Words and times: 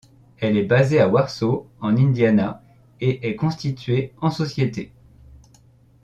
Elle 0.39 0.57
est 0.57 0.63
basée 0.63 0.99
à 0.99 1.07
Warsaw 1.07 1.67
en 1.79 1.95
Indiana 1.95 2.63
et 3.01 3.29
est 3.29 3.35
constituée 3.35 4.13
en 4.19 4.31
société. 4.31 4.91